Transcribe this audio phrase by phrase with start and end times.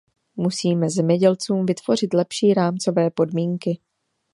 [0.35, 3.79] Musíme zemědělcům vytvořit lepší rámcové podmínky.